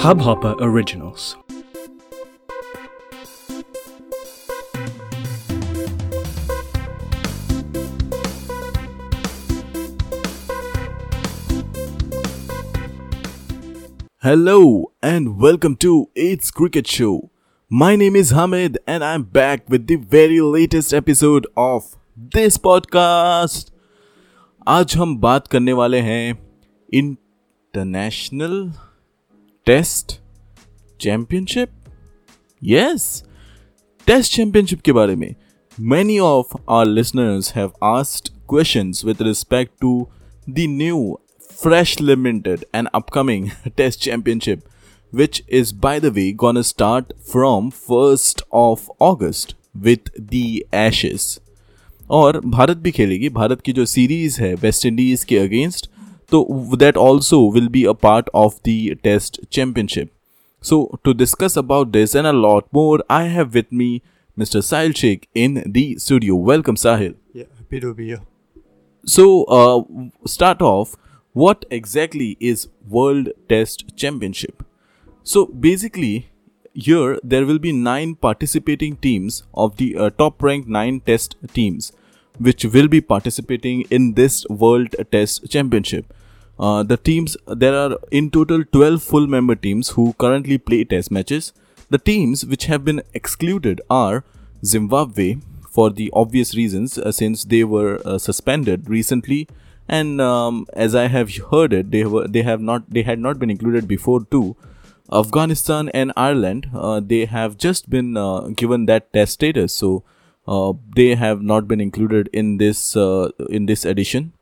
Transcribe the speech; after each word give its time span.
Hubhopper 0.00 0.56
Originals. 0.58 1.36
Hello 14.22 14.92
and 15.02 15.38
welcome 15.38 15.76
to 15.76 16.08
It's 16.14 16.50
Cricket 16.50 16.86
Show. 16.86 17.30
My 17.68 17.96
name 17.96 18.16
is 18.16 18.30
Hamid 18.30 18.78
and 18.86 19.04
I'm 19.04 19.24
back 19.24 19.68
with 19.68 19.86
the 19.86 19.96
very 19.96 20.40
latest 20.40 20.94
episode 20.94 21.46
of 21.54 21.98
this 22.16 22.56
podcast. 22.56 23.69
आज 24.68 24.94
हम 24.96 25.16
बात 25.18 25.46
करने 25.46 25.72
वाले 25.72 25.98
हैं 26.00 26.38
international 26.92 28.52
test 29.66 30.12
championship 31.00 31.70
yes 32.62 33.06
test 34.06 34.32
championship 34.32 34.80
के 34.80 34.92
बारे 34.92 35.16
में 35.16 35.34
many 35.78 36.18
of 36.18 36.54
our 36.70 36.86
listeners 36.86 37.52
have 37.54 37.72
asked 37.84 38.28
questions 38.50 39.04
with 39.04 39.22
respect 39.22 39.72
to 39.80 39.96
the 40.50 40.66
new 40.70 41.18
fresh 41.58 42.00
limited 42.00 42.64
and 42.74 42.88
upcoming 42.94 43.48
test 43.76 44.00
championship 44.00 44.64
which 45.12 45.42
is 45.50 45.74
by 45.76 46.00
the 46.00 46.12
way 46.14 46.30
gone 46.38 46.62
start 46.64 47.12
from 47.32 47.70
first 47.70 48.42
of 48.58 48.88
August 49.02 49.56
with 49.78 50.18
the 50.20 50.46
Ashes 50.76 51.38
और 52.10 52.40
भारत 52.40 52.76
भी 52.76 52.90
खेलेगी। 52.90 53.28
भारत 53.28 53.60
की 53.60 53.72
जो 53.72 53.84
series 53.86 54.40
है 54.42 54.54
West 54.54 54.86
Indies 54.86 55.24
के 55.24 55.38
against 55.38 55.90
तो 56.30 56.46
that 56.76 56.96
also 56.96 57.50
will 57.52 57.68
be 57.68 57.84
a 57.84 57.92
part 57.92 58.30
of 58.34 58.54
the 58.68 58.96
test 59.02 59.40
championship 59.46 60.10
so 60.62 60.98
to 61.04 61.12
discuss 61.12 61.58
about 61.58 61.88
this 61.88 62.16
and 62.16 62.24
a 62.24 62.32
lot 62.32 62.64
more 62.74 63.04
I 63.10 63.28
have 63.28 63.48
with 63.48 63.66
me 63.72 64.00
mister 64.38 64.60
Sahil 64.60 64.92
Shaikh 64.92 65.26
in 65.36 65.62
the 65.68 65.94
studio 65.98 66.36
welcome 66.44 66.74
Sahil 66.74 67.14
so 69.06 69.26
start 70.28 70.62
off 70.62 70.96
what 71.36 71.64
exactly 71.72 72.36
is 72.42 72.66
world 72.86 73.28
test 73.48 73.90
championship 73.94 74.64
so 75.24 75.44
basically 75.54 76.14
year 76.88 77.20
there 77.26 77.44
will 77.44 77.58
be 77.58 77.72
nine 77.72 78.16
participating 78.22 78.96
teams 78.96 79.42
of 79.54 79.72
the 79.82 80.12
top 80.18 80.44
rank 80.44 80.66
nine 80.68 80.98
test 80.98 81.36
teams 81.54 81.92
which 82.40 82.64
will 82.64 82.88
be 82.88 83.00
participating 83.00 83.82
in 83.90 84.14
this 84.14 84.46
World 84.48 84.96
Test 85.12 85.48
Championship. 85.50 86.12
Uh, 86.58 86.82
the 86.82 86.96
teams 86.96 87.36
there 87.46 87.74
are 87.74 87.98
in 88.10 88.30
total 88.30 88.64
12 88.64 89.02
full 89.02 89.26
member 89.26 89.54
teams 89.54 89.90
who 89.90 90.12
currently 90.24 90.58
play 90.58 90.84
test 90.84 91.10
matches. 91.10 91.52
The 91.88 91.98
teams 91.98 92.44
which 92.44 92.66
have 92.66 92.84
been 92.84 93.02
excluded 93.14 93.80
are 93.88 94.24
Zimbabwe 94.64 95.36
for 95.70 95.90
the 95.90 96.10
obvious 96.12 96.54
reasons 96.54 96.98
uh, 96.98 97.12
since 97.12 97.44
they 97.44 97.64
were 97.64 98.00
uh, 98.04 98.18
suspended 98.18 98.88
recently 98.88 99.48
and 99.88 100.20
um, 100.20 100.66
as 100.74 100.94
I 100.94 101.06
have 101.08 101.34
heard 101.50 101.72
it 101.72 101.90
they 101.90 102.04
were 102.04 102.28
they 102.28 102.42
have 102.42 102.60
not 102.60 102.90
they 102.90 103.02
had 103.02 103.18
not 103.18 103.38
been 103.38 103.50
included 103.50 103.88
before 103.88 104.24
too. 104.24 104.56
Afghanistan 105.12 105.88
and 105.88 106.12
Ireland 106.16 106.68
uh, 106.74 107.00
they 107.00 107.24
have 107.24 107.58
just 107.58 107.88
been 107.90 108.16
uh, 108.16 108.40
given 108.62 108.86
that 108.86 109.12
test 109.12 109.32
status 109.34 109.72
so 109.72 110.04
they 110.46 111.14
have 111.14 111.42
not 111.42 111.68
been 111.68 111.80
included 111.80 112.28
in 112.32 112.58
this 112.58 112.96
uh, 112.96 113.30
in 113.48 113.66
this 113.66 113.84
edition. 113.84 114.32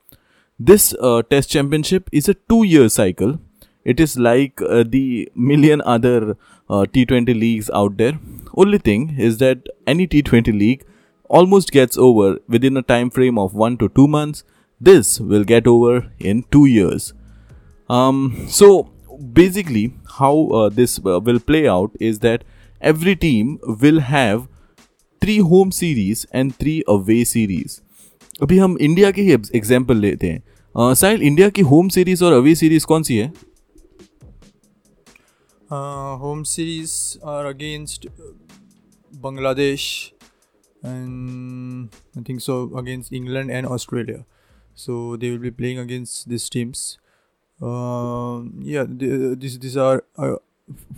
This 0.59 0.95
uh, 1.01 1.23
test 1.23 1.51
championship 1.51 2.09
is 2.13 2.29
a 2.29 2.35
two 2.35 2.65
year 2.65 2.89
cycle. 2.89 3.39
It 3.85 4.01
is 4.01 4.19
like 4.19 4.61
uh, 4.61 4.85
the 4.87 5.31
million 5.35 5.81
other 5.83 6.37
uh, 6.69 6.85
T20 6.95 7.39
leagues 7.39 7.71
out 7.71 7.97
there. 7.97 8.19
Only 8.55 8.79
thing 8.79 9.15
is 9.19 9.39
that 9.39 9.69
any 9.87 10.07
T20 10.07 10.59
league 10.59 10.85
almost 11.29 11.71
gets 11.71 11.97
over 11.97 12.39
within 12.49 12.77
a 12.77 12.83
time 12.83 13.11
frame 13.11 13.39
of 13.39 13.55
1 13.55 13.79
to 13.79 13.89
2 13.91 14.09
months. 14.09 14.45
This 14.81 15.21
will 15.21 15.45
get 15.45 15.67
over 15.67 16.11
in 16.19 16.45
2 16.51 16.67
years. 16.67 17.15
Um, 17.89 18.47
so 18.49 18.91
basically, 19.33 19.95
how 20.19 20.49
uh, 20.49 20.69
this 20.69 20.99
uh, 20.99 21.21
will 21.21 21.41
play 21.41 21.67
out 21.69 21.91
is 22.01 22.19
that 22.21 22.45
every 22.81 23.17
team 23.17 23.59
will 23.63 24.01
have 24.01 24.49
three 25.23 25.37
home 25.51 25.71
series 25.71 26.27
and 26.35 26.53
three 26.61 26.81
away 26.89 27.25
series 27.25 27.81
अभी 28.43 28.59
हम 28.59 28.77
India 28.81 29.11
के 29.11 29.23
ही 29.23 29.33
example 29.33 29.97
लेते 29.97 30.27
हैं। 30.27 30.95
Sahil 30.95 31.23
India 31.23 31.49
की 31.49 31.63
home 31.65 31.89
series 31.89 32.25
और 32.25 32.33
away 32.33 32.55
series 32.55 32.87
कौन 32.87 33.03
सी 33.03 33.17
है? 33.17 33.33
Home 36.21 36.43
series 36.43 36.93
are 37.29 37.47
against 37.47 38.07
Bangladesh 39.13 39.85
and 40.83 41.89
I 42.19 42.23
think 42.29 42.41
so 42.41 42.67
against 42.79 43.13
England 43.13 43.51
and 43.51 43.67
Australia 43.67 44.25
so 44.77 45.17
they 45.17 45.31
will 45.31 45.39
be 45.41 45.51
playing 45.51 45.79
against 45.81 46.29
this 46.29 46.51
teams 46.51 46.99
या 48.73 48.85
this 48.85 49.57
this 49.57 49.77
are 49.77 50.03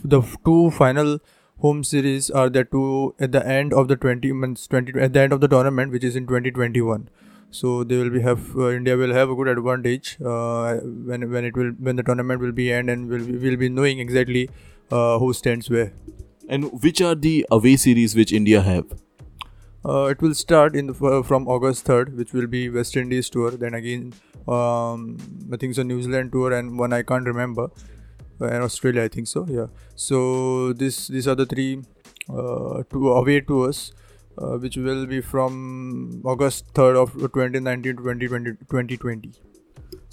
the 0.07 0.23
two 0.45 0.71
final 0.79 1.19
home 1.63 1.83
series 1.85 2.31
are 2.31 2.49
the 2.49 2.65
two 2.65 3.15
at 3.19 3.33
the 3.33 3.47
end 3.47 3.73
of 3.73 3.89
the 3.89 3.97
20 3.97 4.33
months 4.33 4.67
20 4.67 4.99
at 5.01 5.13
the 5.13 5.21
end 5.21 5.33
of 5.33 5.41
the 5.41 5.49
tournament 5.49 5.93
which 5.93 6.05
is 6.05 6.17
in 6.17 6.27
2021 6.27 7.09
so 7.51 7.85
they 7.85 7.97
will 7.97 8.11
be 8.11 8.21
have 8.21 8.57
uh, 8.57 8.71
india 8.71 8.97
will 8.97 9.13
have 9.13 9.29
a 9.31 9.35
good 9.35 9.49
advantage 9.49 10.17
uh, 10.25 10.77
when 11.11 11.31
when 11.31 11.45
it 11.45 11.57
will 11.57 11.73
when 11.89 11.97
the 11.97 12.03
tournament 12.03 12.41
will 12.41 12.53
be 12.53 12.73
end 12.73 12.89
and 12.89 13.09
will 13.09 13.27
will 13.47 13.57
be 13.57 13.69
knowing 13.69 13.99
exactly 13.99 14.49
uh, 14.91 15.19
who 15.19 15.33
stands 15.33 15.71
where. 15.71 15.93
And 16.49 16.83
which 16.83 17.01
are 17.01 17.15
the 17.15 17.47
away 17.51 17.77
series 17.77 18.17
which 18.17 18.33
india 18.33 18.61
have? 18.61 18.87
Uh, 19.85 20.05
it 20.07 20.21
will 20.21 20.35
start 20.35 20.77
in 20.77 20.89
the, 20.89 20.95
f- 20.95 21.27
from 21.27 21.47
august 21.49 21.87
3rd 21.87 22.17
which 22.17 22.33
will 22.33 22.47
be 22.47 22.69
west 22.69 22.97
indies 22.97 23.31
tour. 23.31 23.51
Then 23.51 23.75
again 23.75 24.13
um, 24.49 25.17
i 25.53 25.57
think 25.57 25.75
so 25.75 25.83
new 25.83 26.03
zealand 26.03 26.33
tour 26.33 26.53
and 26.53 26.79
one 26.79 26.93
i 26.93 27.03
can't 27.03 27.27
remember. 27.27 27.65
uh, 27.65 28.00
and 28.47 28.63
australia 28.63 29.03
i 29.03 29.09
think 29.09 29.27
so 29.27 29.47
yeah 29.49 29.67
so 29.95 30.73
this 30.73 31.09
these 31.09 31.29
are 31.29 31.35
the 31.35 31.47
three 31.47 31.83
uh, 32.29 32.83
two 32.91 33.13
away 33.13 33.41
tours 33.41 33.93
uh, 34.39 34.57
which 34.59 34.77
will 34.77 35.07
be 35.07 35.21
from 35.21 36.23
august 36.25 36.73
3rd 36.75 37.03
of 37.03 37.13
2019 37.13 37.97
to 37.97 38.03
2020 38.03 38.53
2020 38.75 39.33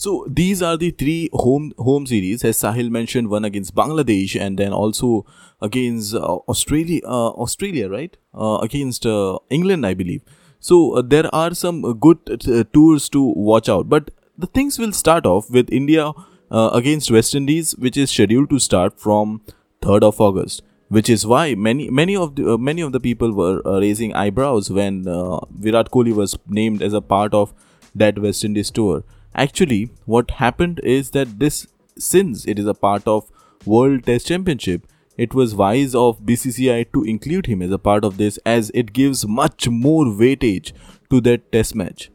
So 0.02 0.28
these 0.30 0.62
are 0.62 0.78
the 0.78 0.92
three 0.92 1.30
home 1.34 1.74
home 1.86 2.06
series, 2.10 2.44
as 2.44 2.58
Sahil 2.58 2.90
mentioned, 2.96 3.30
one 3.30 3.46
against 3.48 3.74
Bangladesh 3.80 4.36
and 4.40 4.60
then 4.62 4.72
also 4.80 5.26
against 5.68 6.14
uh, 6.14 6.36
Australia. 6.54 7.00
Uh, 7.04 7.30
Australia, 7.46 7.90
right? 7.94 8.18
Uh, 8.34 8.60
against 8.68 9.08
uh, 9.08 9.40
England, 9.50 9.88
I 9.88 9.96
believe. 9.96 10.22
So 10.60 10.98
uh, 10.98 11.02
there 11.02 11.34
are 11.34 11.54
some 11.56 11.82
good 12.06 12.20
uh, 12.30 12.64
tours 12.74 13.10
to 13.10 13.24
watch 13.52 13.70
out. 13.70 13.90
But 13.90 14.12
the 14.38 14.48
things 14.48 14.78
will 14.78 14.92
start 14.92 15.26
off 15.26 15.50
with 15.50 15.72
India 15.72 16.12
uh, 16.52 16.70
against 16.74 17.12
West 17.12 17.36
Indies, 17.36 17.76
which 17.78 17.98
is 17.98 18.12
scheduled 18.12 18.50
to 18.50 18.60
start 18.60 19.00
from 19.00 19.42
3rd 19.82 20.04
of 20.04 20.22
August. 20.22 20.62
Which 20.90 21.10
is 21.10 21.26
why 21.28 21.54
many 21.54 21.90
many 21.90 22.16
of 22.16 22.36
the 22.36 22.54
uh, 22.54 22.58
many 22.58 22.82
of 22.82 22.94
the 22.94 23.00
people 23.02 23.34
were 23.34 23.62
uh, 23.68 23.80
raising 23.82 24.14
eyebrows 24.16 24.70
when 24.72 25.06
uh, 25.06 25.40
Virat 25.52 25.92
Kohli 25.92 26.14
was 26.14 26.38
named 26.48 26.82
as 26.82 26.94
a 26.94 27.02
part 27.02 27.34
of 27.34 27.54
that 27.94 28.20
West 28.20 28.46
Indies 28.46 28.72
tour. 28.72 29.04
Actually, 29.36 29.90
what 30.06 30.32
happened 30.32 30.80
is 30.84 31.12
that 31.12 31.40
this, 31.40 31.68
since 31.98 32.46
it 32.46 32.58
is 32.58 32.66
a 32.66 32.74
part 32.74 33.06
of 33.06 33.30
World 33.66 34.06
Test 34.06 34.28
Championship, 34.28 34.88
it 35.18 35.34
was 35.34 35.56
wise 35.56 35.94
of 35.94 36.22
BCCI 36.22 36.94
to 36.94 37.04
include 37.04 37.48
him 37.48 37.62
as 37.62 37.72
a 37.72 37.78
part 37.78 38.06
of 38.06 38.18
this 38.18 38.38
as 38.46 38.72
it 38.74 38.94
gives 38.94 39.28
much 39.28 39.68
more 39.68 40.06
weightage 40.06 40.72
to 41.10 41.20
that 41.22 41.52
test 41.52 41.76
match. 41.76 42.10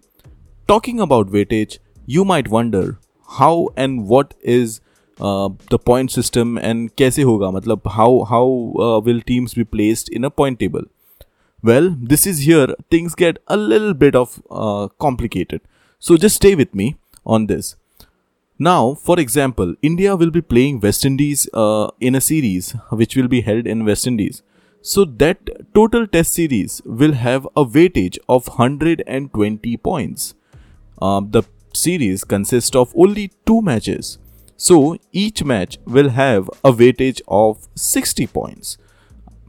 Talking 0.66 1.00
about 1.00 1.28
weightage, 1.28 1.78
you 2.06 2.24
might 2.24 2.48
wonder 2.48 2.98
how 3.39 3.69
and 3.75 4.07
what 4.07 4.33
is 4.41 4.81
uh, 5.19 5.49
the 5.69 5.79
point 5.79 6.11
system 6.11 6.57
and 6.57 6.95
कैसे 6.95 7.23
होगा 7.23 7.51
मतलब 7.51 7.89
how 7.95 8.11
how 8.33 8.43
uh, 8.85 8.99
will 8.99 9.21
teams 9.21 9.53
be 9.53 9.63
placed 9.63 10.09
in 10.09 10.23
a 10.23 10.29
point 10.29 10.59
table. 10.59 10.83
Well, 11.63 11.89
this 12.13 12.27
is 12.27 12.45
here 12.45 12.67
things 12.91 13.15
get 13.15 13.39
a 13.47 13.57
little 13.57 13.93
bit 13.93 14.15
of 14.15 14.41
uh, 14.51 14.87
complicated. 14.99 15.61
So 15.99 16.17
just 16.17 16.35
stay 16.35 16.53
with 16.55 16.75
me 16.75 16.97
on 17.25 17.47
this. 17.47 17.75
Now, 18.59 18.95
for 18.95 19.19
example, 19.19 19.75
India 19.81 20.15
will 20.15 20.31
be 20.31 20.41
playing 20.41 20.79
West 20.79 21.05
Indies 21.05 21.47
uh, 21.53 21.89
in 21.99 22.15
a 22.15 22.21
series 22.21 22.71
which 22.89 23.15
will 23.15 23.27
be 23.27 23.41
held 23.41 23.67
in 23.67 23.85
West 23.85 24.07
Indies. 24.07 24.41
So 24.81 25.05
that 25.05 25.49
total 25.75 26.07
test 26.07 26.33
series 26.33 26.81
will 26.85 27.13
have 27.13 27.47
a 27.55 27.65
weightage 27.65 28.17
of 28.27 28.47
120 28.47 29.77
points. 29.77 30.33
Uh, 31.01 31.21
the 31.21 31.43
series 31.76 32.24
consists 32.24 32.74
of 32.76 32.92
only 32.96 33.30
two 33.46 33.62
matches. 33.62 34.18
So 34.56 34.96
each 35.12 35.42
match 35.44 35.78
will 35.86 36.10
have 36.10 36.48
a 36.64 36.72
weightage 36.72 37.20
of 37.28 37.68
60 37.74 38.26
points. 38.28 38.78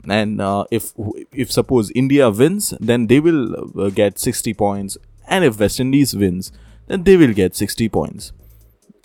And 0.08 0.42
uh, 0.42 0.66
if 0.72 0.92
if 1.32 1.52
suppose 1.52 1.92
India 1.92 2.30
wins, 2.30 2.74
then 2.80 3.08
they 3.08 3.20
will 3.20 3.80
uh, 3.80 3.90
get 3.90 4.20
60 4.20 4.54
points. 4.54 4.98
And 5.28 5.46
if 5.46 5.60
West 5.60 5.80
Indies 5.80 6.16
wins, 6.16 6.52
then 6.88 7.04
they 7.04 7.16
will 7.16 7.34
get 7.34 7.56
60 7.56 7.88
points. 7.90 8.34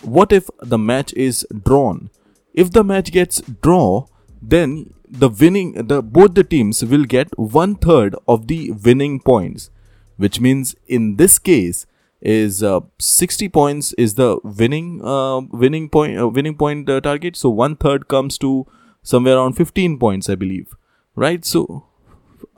what 0.03 0.31
if 0.31 0.49
the 0.61 0.77
match 0.77 1.13
is 1.13 1.45
drawn? 1.63 2.09
If 2.53 2.71
the 2.71 2.83
match 2.83 3.11
gets 3.11 3.41
draw, 3.41 4.07
then 4.41 4.93
the 5.07 5.29
winning 5.29 5.73
the 5.73 6.01
both 6.01 6.35
the 6.35 6.43
teams 6.43 6.83
will 6.85 7.03
get 7.03 7.37
one 7.37 7.75
third 7.75 8.15
of 8.27 8.47
the 8.47 8.71
winning 8.71 9.19
points, 9.19 9.69
which 10.17 10.39
means 10.39 10.75
in 10.87 11.15
this 11.17 11.39
case 11.39 11.85
is 12.21 12.61
uh, 12.61 12.81
60 12.99 13.49
points 13.49 13.93
is 13.93 14.15
the 14.15 14.39
winning 14.43 15.01
uh, 15.03 15.39
winning 15.51 15.89
point 15.89 16.19
uh, 16.19 16.27
winning 16.27 16.55
point 16.55 16.89
uh, 16.89 16.99
target. 17.01 17.35
So 17.35 17.49
one 17.49 17.75
third 17.75 18.07
comes 18.07 18.37
to 18.39 18.67
somewhere 19.03 19.37
around 19.37 19.53
15 19.53 19.97
points, 19.97 20.29
I 20.29 20.35
believe, 20.35 20.75
right? 21.15 21.45
So 21.45 21.85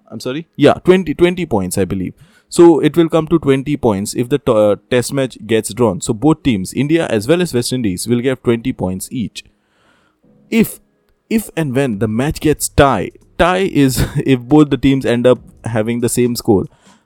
I'm 0.08 0.20
sorry, 0.20 0.48
yeah, 0.56 0.74
20 0.74 1.14
20 1.14 1.46
points, 1.46 1.78
I 1.78 1.86
believe. 1.86 2.14
So 2.50 2.82
it 2.82 2.98
will 2.98 3.08
come 3.08 3.28
to 3.28 3.40
20 3.40 3.78
points 3.78 4.14
if 4.14 4.28
the 4.28 4.38
t- 4.38 4.52
uh, 4.52 4.76
test 4.90 5.14
match 5.14 5.38
gets 5.48 5.74
drawn. 5.74 6.02
So 6.02 6.14
both 6.14 6.44
teams, 6.44 6.74
India 6.74 7.08
as 7.08 7.26
well 7.26 7.42
as 7.42 7.54
West 7.54 7.72
Indies, 7.72 8.08
will 8.08 8.20
get 8.20 8.44
20 8.44 8.74
points 8.74 9.08
each. 9.12 9.46
If 10.50 10.80
if 11.30 11.50
and 11.56 11.74
when 11.74 12.00
the 12.00 12.10
match 12.10 12.42
gets 12.42 12.68
tie, 12.68 13.12
tie 13.38 13.70
is 13.84 14.06
if 14.26 14.42
both 14.42 14.70
the 14.70 14.78
teams 14.78 15.06
end 15.06 15.26
up 15.26 15.40
having 15.64 16.02
the 16.02 16.10
same 16.10 16.36
score. 16.36 16.66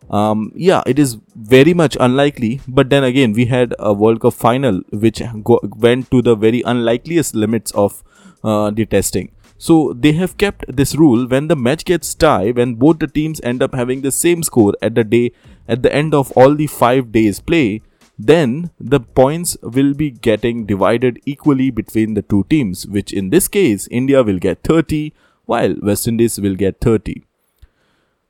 Um, 0.09 0.51
yeah, 0.55 0.83
it 0.85 0.99
is 0.99 1.17
very 1.35 1.73
much 1.73 1.97
unlikely. 1.99 2.61
But 2.67 2.89
then 2.89 3.03
again, 3.03 3.33
we 3.33 3.45
had 3.45 3.73
a 3.79 3.93
World 3.93 4.21
Cup 4.21 4.33
final 4.33 4.81
which 4.91 5.21
go- 5.43 5.61
went 5.63 6.11
to 6.11 6.21
the 6.21 6.35
very 6.35 6.61
unlikeliest 6.61 7.35
limits 7.35 7.71
of 7.71 8.03
uh, 8.43 8.71
the 8.71 8.85
testing. 8.85 9.31
So 9.57 9.93
they 9.97 10.11
have 10.13 10.37
kept 10.37 10.65
this 10.67 10.95
rule 10.95 11.27
when 11.27 11.47
the 11.47 11.55
match 11.55 11.85
gets 11.85 12.13
tie, 12.13 12.51
when 12.51 12.75
both 12.75 12.99
the 12.99 13.07
teams 13.07 13.39
end 13.41 13.63
up 13.63 13.73
having 13.73 14.01
the 14.01 14.11
same 14.11 14.43
score 14.43 14.73
at 14.81 14.95
the 14.95 15.03
day 15.03 15.31
at 15.67 15.81
the 15.81 15.93
end 15.93 16.13
of 16.13 16.31
all 16.33 16.55
the 16.55 16.67
five 16.67 17.11
days 17.11 17.39
play, 17.39 17.81
then 18.17 18.69
the 18.79 18.99
points 18.99 19.57
will 19.61 19.93
be 19.93 20.11
getting 20.11 20.65
divided 20.65 21.19
equally 21.25 21.69
between 21.69 22.13
the 22.13 22.21
two 22.21 22.45
teams, 22.49 22.85
which 22.85 23.11
in 23.11 23.29
this 23.29 23.47
case 23.47 23.87
India 23.87 24.23
will 24.23 24.39
get 24.39 24.63
30 24.63 25.13
while 25.45 25.75
West 25.81 26.07
Indies 26.07 26.39
will 26.39 26.55
get 26.55 26.79
30. 26.81 27.23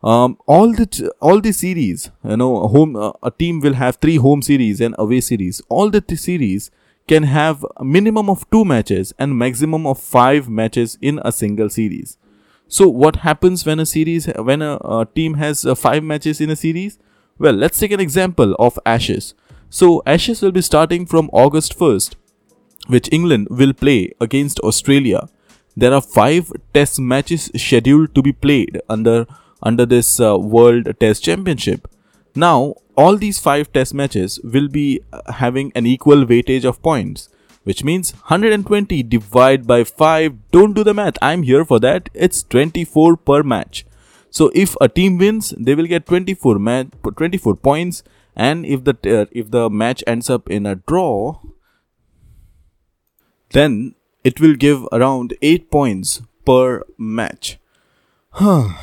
Um, 0.05 0.37
all 0.45 0.71
the 0.71 1.11
all 1.19 1.41
the 1.41 1.51
series, 1.51 2.11
you 2.23 2.37
know, 2.37 2.67
home 2.67 2.95
uh, 2.95 3.13
a 3.23 3.31
team 3.31 3.59
will 3.59 3.73
have 3.73 3.95
three 3.95 4.17
home 4.17 4.43
series 4.43 4.79
and 4.79 4.93
away 4.99 5.19
series. 5.19 5.63
All 5.67 5.89
the 5.89 5.99
t- 5.99 6.15
series 6.15 6.69
can 7.07 7.23
have 7.23 7.65
a 7.77 7.83
minimum 7.83 8.29
of 8.29 8.47
two 8.51 8.63
matches 8.63 9.13
and 9.17 9.35
maximum 9.35 9.87
of 9.87 9.99
five 9.99 10.47
matches 10.47 10.99
in 11.01 11.19
a 11.25 11.31
single 11.31 11.71
series. 11.71 12.19
So 12.67 12.87
what 12.87 13.15
happens 13.27 13.65
when 13.65 13.79
a 13.79 13.85
series 13.85 14.27
when 14.27 14.61
a, 14.61 14.75
a 14.75 15.07
team 15.15 15.35
has 15.35 15.65
uh, 15.65 15.73
five 15.73 16.03
matches 16.03 16.39
in 16.39 16.51
a 16.51 16.55
series? 16.55 16.99
Well, 17.39 17.53
let's 17.53 17.79
take 17.79 17.91
an 17.91 17.99
example 17.99 18.55
of 18.59 18.77
Ashes. 18.85 19.33
So 19.71 20.03
Ashes 20.05 20.43
will 20.43 20.51
be 20.51 20.61
starting 20.61 21.07
from 21.07 21.31
August 21.33 21.77
1st, 21.79 22.13
which 22.87 23.09
England 23.11 23.47
will 23.49 23.73
play 23.73 24.13
against 24.21 24.59
Australia. 24.59 25.27
There 25.75 25.93
are 25.93 26.01
five 26.01 26.53
test 26.75 26.99
matches 26.99 27.49
scheduled 27.55 28.13
to 28.13 28.21
be 28.21 28.31
played 28.31 28.79
under 28.87 29.25
under 29.65 29.85
this 29.85 30.19
uh, 30.19 30.37
World 30.37 30.87
Test 30.99 31.23
Championship. 31.23 31.89
Now, 32.35 32.75
all 32.95 33.17
these 33.17 33.39
five 33.39 33.73
test 33.73 33.93
matches 33.93 34.39
will 34.43 34.67
be 34.67 35.01
uh, 35.11 35.33
having 35.33 35.71
an 35.75 35.85
equal 35.85 36.25
weightage 36.25 36.63
of 36.63 36.81
points, 36.81 37.29
which 37.63 37.83
means 37.83 38.11
120 38.13 39.03
divided 39.03 39.67
by 39.67 39.83
5. 39.83 40.51
Don't 40.51 40.73
do 40.73 40.83
the 40.83 40.93
math, 40.93 41.17
I'm 41.21 41.43
here 41.43 41.65
for 41.65 41.79
that. 41.79 42.09
It's 42.13 42.43
24 42.43 43.17
per 43.17 43.43
match. 43.43 43.85
So 44.29 44.51
if 44.53 44.75
a 44.81 44.89
team 44.89 45.17
wins, 45.17 45.53
they 45.57 45.75
will 45.75 45.87
get 45.87 46.05
24 46.05 46.59
match 46.59 46.87
24 47.17 47.55
points 47.55 48.03
and 48.35 48.65
if 48.65 48.83
the 48.83 48.95
uh, 49.05 49.25
if 49.31 49.49
the 49.51 49.69
match 49.69 50.03
ends 50.05 50.29
up 50.29 50.49
in 50.49 50.65
a 50.65 50.75
draw 50.75 51.39
then 53.51 53.95
it 54.25 54.41
will 54.41 54.55
give 54.55 54.85
around 54.91 55.35
8 55.41 55.71
points 55.71 56.21
per 56.45 56.83
match. 56.97 57.57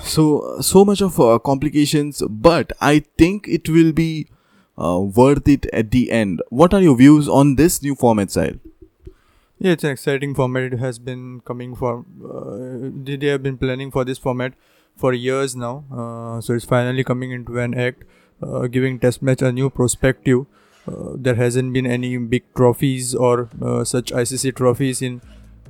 So 0.03 0.59
so 0.61 0.85
much 0.85 1.01
of 1.03 1.19
uh, 1.21 1.39
complications 1.39 2.23
but 2.31 2.73
i 2.81 2.99
think 3.19 3.47
it 3.49 3.69
will 3.69 3.93
be 3.93 4.27
uh, 4.79 4.99
worth 4.99 5.47
it 5.47 5.67
at 5.73 5.91
the 5.91 6.11
end 6.11 6.43
what 6.49 6.73
are 6.73 6.81
your 6.81 6.97
views 6.97 7.29
on 7.29 7.57
this 7.57 7.83
new 7.83 7.95
format 7.95 8.31
style 8.31 8.59
Yeah, 9.65 9.73
it's 9.77 9.85
an 9.85 9.91
exciting 9.95 10.35
format. 10.35 10.73
It 10.77 10.81
has 10.81 10.97
been 11.09 11.41
coming 11.49 11.75
for. 11.81 11.91
Uh, 12.29 12.91
they 13.09 13.29
have 13.29 13.45
been 13.45 13.59
planning 13.59 13.93
for 13.97 14.05
this 14.09 14.19
format 14.19 14.55
for 15.03 15.13
years 15.13 15.55
now. 15.55 15.85
Uh, 16.05 16.41
so 16.47 16.55
it's 16.55 16.65
finally 16.65 17.05
coming 17.11 17.31
into 17.37 17.61
an 17.65 17.77
act, 17.85 18.03
uh, 18.43 18.67
giving 18.77 18.99
Test 19.05 19.23
match 19.29 19.45
a 19.51 19.53
new 19.59 19.71
perspective. 19.71 20.41
Uh, 20.95 21.13
there 21.29 21.37
hasn't 21.43 21.73
been 21.79 21.87
any 21.99 22.11
big 22.35 22.49
trophies 22.57 23.15
or 23.29 23.49
uh, 23.61 23.85
such 23.85 24.11
ICC 24.23 24.57
trophies 24.63 25.05
in 25.11 25.21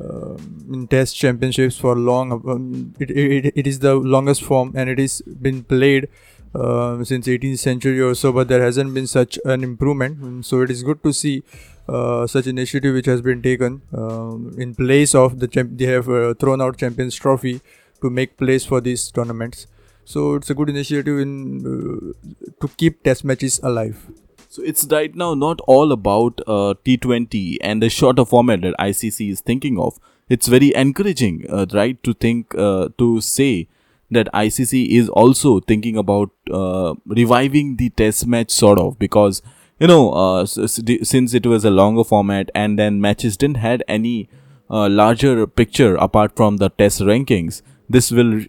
in 0.01 0.87
Test 0.89 1.17
championships 1.17 1.77
for 1.79 1.97
long. 1.97 2.33
Um, 2.33 2.95
it, 2.99 3.11
it, 3.11 3.53
it 3.57 3.67
is 3.67 3.79
the 3.81 3.95
longest 3.95 4.43
form, 4.43 4.73
and 4.75 4.89
it 4.91 4.99
is 4.99 5.23
been 5.23 5.63
played 5.65 6.09
uh, 6.55 7.03
since 7.05 7.27
18th 7.29 7.59
century 7.59 8.01
or 8.01 8.15
so. 8.15 8.33
But 8.33 8.49
there 8.49 8.63
hasn't 8.63 8.95
been 8.95 9.07
such 9.07 9.39
an 9.45 9.63
improvement. 9.63 10.21
Mm, 10.21 10.45
So 10.45 10.63
it 10.63 10.71
is 10.71 10.83
good 10.83 11.03
to 11.03 11.13
see 11.13 11.43
uh, 11.89 12.27
such 12.27 12.47
initiative 12.47 12.95
which 12.95 13.07
has 13.07 13.21
been 13.23 13.43
taken 13.43 13.83
um, 13.93 14.55
in 14.59 14.75
place 14.75 15.15
of 15.15 15.39
the 15.41 15.49
champ- 15.49 15.77
they 15.77 15.87
have 15.87 16.09
uh, 16.09 16.35
thrown 16.35 16.61
out 16.61 16.77
champions 16.79 17.15
trophy 17.17 17.61
to 18.01 18.11
make 18.11 18.37
place 18.37 18.65
for 18.65 18.81
these 18.81 19.11
tournaments 19.11 19.67
so 20.05 20.35
it's 20.35 20.51
a 20.51 20.55
good 20.55 20.69
initiative 20.69 21.19
in 21.19 21.33
uh, 21.73 22.31
to 22.61 22.69
keep 22.77 23.03
test 23.03 23.25
matches 23.25 23.59
alive 23.63 24.07
so 24.53 24.63
it's 24.63 24.87
right 24.91 25.15
now 25.15 25.33
not 25.33 25.61
all 25.67 25.93
about 25.93 26.41
uh, 26.47 26.75
t20 26.87 27.57
and 27.63 27.83
the 27.83 27.89
shorter 27.89 28.25
format 28.33 28.61
that 28.61 28.75
icc 28.79 29.31
is 29.31 29.41
thinking 29.41 29.79
of. 29.79 29.99
It's 30.29 30.47
very 30.47 30.75
encouraging 30.75 31.47
uh, 31.49 31.65
right 31.73 32.03
to 32.03 32.13
think 32.13 32.55
uh, 32.55 32.91
to 32.99 33.23
say 33.23 33.69
that 34.11 34.29
icc 34.35 34.87
is 34.99 35.09
also 35.09 35.61
thinking 35.61 35.97
about 35.97 36.31
uh, 36.51 36.93
reviving 37.07 37.77
the 37.77 37.89
test 38.03 38.27
match 38.27 38.51
sort 38.51 38.79
of 38.79 38.99
because 38.99 39.41
you 39.81 39.87
know 39.87 40.13
uh, 40.13 40.45
since 40.45 41.33
it 41.33 41.47
was 41.47 41.65
a 41.65 41.71
longer 41.71 42.05
format 42.05 42.51
and 42.55 42.79
then 42.79 43.01
matches 43.01 43.39
didn't 43.39 43.57
had 43.57 43.83
any 43.89 44.29
uh, 44.71 44.87
larger 44.87 45.47
picture 45.47 45.95
apart 45.97 46.37
from 46.37 46.59
the 46.59 46.69
test 46.69 47.01
rankings 47.01 47.63
this 47.89 48.11
will 48.11 48.41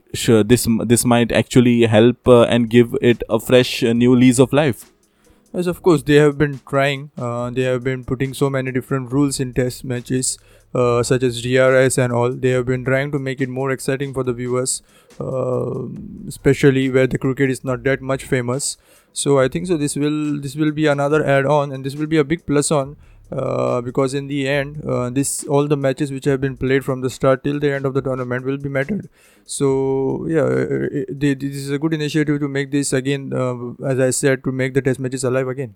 this 0.51 0.67
this 0.85 1.05
might 1.05 1.31
actually 1.31 1.83
help 1.83 2.27
uh, 2.27 2.41
and 2.43 2.69
give 2.69 2.97
it 3.01 3.23
a 3.29 3.39
fresh 3.39 3.83
uh, 3.83 3.93
new 3.93 4.13
lease 4.13 4.39
of 4.39 4.51
life 4.51 4.89
Yes, 5.53 5.67
of 5.67 5.83
course, 5.83 6.01
they 6.01 6.15
have 6.15 6.37
been 6.37 6.59
trying. 6.67 7.11
Uh, 7.15 7.51
they 7.51 7.61
have 7.61 7.83
been 7.83 8.03
putting 8.03 8.33
so 8.33 8.49
many 8.49 8.71
different 8.71 9.11
rules 9.11 9.39
in 9.39 9.53
test 9.53 9.83
matches, 9.83 10.39
uh, 10.73 11.03
such 11.03 11.21
as 11.21 11.43
DRS 11.43 11.99
and 11.99 12.11
all. 12.11 12.31
They 12.31 12.49
have 12.49 12.65
been 12.65 12.83
trying 12.83 13.11
to 13.11 13.19
make 13.19 13.39
it 13.39 13.49
more 13.49 13.69
exciting 13.69 14.15
for 14.15 14.23
the 14.23 14.33
viewers, 14.33 14.81
uh, 15.19 15.85
especially 16.27 16.89
where 16.89 17.05
the 17.05 17.19
cricket 17.19 17.51
is 17.51 17.63
not 17.63 17.83
that 17.83 18.01
much 18.01 18.23
famous. 18.23 18.77
So 19.11 19.39
I 19.39 19.47
think 19.47 19.67
so. 19.67 19.77
This 19.77 19.95
will 19.95 20.41
this 20.41 20.55
will 20.55 20.71
be 20.71 20.87
another 20.87 21.23
add-on, 21.23 21.71
and 21.71 21.85
this 21.85 21.95
will 21.95 22.07
be 22.07 22.17
a 22.17 22.23
big 22.23 22.47
plus 22.47 22.71
on. 22.71 22.97
Uh, 23.35 23.81
because 23.81 24.13
in 24.13 24.27
the 24.27 24.47
end, 24.47 24.83
uh, 24.85 25.09
this 25.09 25.43
all 25.45 25.67
the 25.67 25.77
matches 25.77 26.11
which 26.11 26.25
have 26.25 26.39
been 26.41 26.55
played 26.57 26.85
from 26.85 27.01
the 27.01 27.09
start 27.09 27.43
till 27.43 27.59
the 27.59 27.71
end 27.73 27.85
of 27.85 27.93
the 27.93 28.01
tournament 28.01 28.45
will 28.45 28.57
be 28.57 28.69
mattered. 28.69 29.09
So 29.45 30.27
yeah, 30.27 30.41
uh, 30.41 30.85
uh, 31.01 31.05
they, 31.09 31.33
this 31.33 31.55
is 31.55 31.71
a 31.71 31.79
good 31.79 31.93
initiative 31.93 32.39
to 32.41 32.47
make 32.47 32.71
this 32.71 32.93
again, 32.93 33.33
uh, 33.33 33.73
as 33.93 33.99
I 33.99 34.11
said, 34.11 34.43
to 34.43 34.51
make 34.51 34.73
the 34.73 34.81
test 34.81 34.99
matches 34.99 35.23
alive 35.33 35.47
again. 35.57 35.75